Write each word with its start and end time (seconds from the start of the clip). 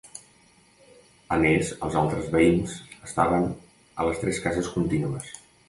A 1.35 1.39
més 1.43 1.69
els 1.89 1.99
altres 2.01 2.31
veïns 2.37 2.75
estaven 3.11 3.47
a 3.53 4.11
les 4.11 4.25
tres 4.25 4.43
cases 4.49 4.75
contínues. 4.79 5.33